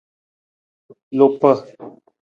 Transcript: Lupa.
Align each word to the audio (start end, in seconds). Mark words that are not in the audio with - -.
Lupa. 1.17 1.51